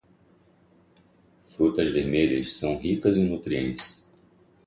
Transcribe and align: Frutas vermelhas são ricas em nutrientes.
Frutas 1.45 1.91
vermelhas 1.93 2.53
são 2.55 2.75
ricas 2.79 3.17
em 3.19 3.25
nutrientes. 3.29 4.03